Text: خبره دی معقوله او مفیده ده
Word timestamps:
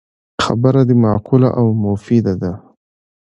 خبره 0.43 0.81
دی 0.87 0.95
معقوله 1.03 1.49
او 1.59 1.67
مفیده 1.83 2.33
ده 2.41 2.51